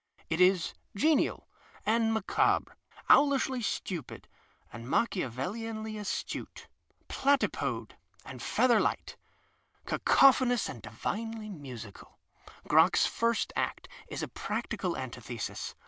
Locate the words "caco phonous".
9.85-10.67